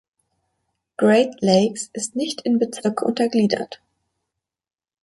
Great 0.97 1.41
Lakes 1.43 1.91
ist 1.93 2.15
nicht 2.15 2.41
in 2.41 2.57
Bezirke 2.57 3.05
untergliedert. 3.05 3.79